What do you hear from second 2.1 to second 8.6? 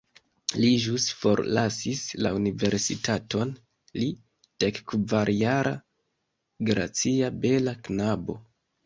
la universitaton, li, dekkvarjara gracia bela knabo.